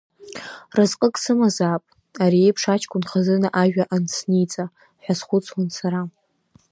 Разҟык 0.77 1.15
сымазаап, 1.21 1.83
ари 2.23 2.39
иеиԥш, 2.41 2.63
аҷкәын 2.73 3.03
хазына 3.09 3.49
ажәа 3.61 3.85
ансниҵа, 3.95 4.65
ҳәа 5.03 5.13
схәыцуан 5.19 5.67
сара. 5.77 6.01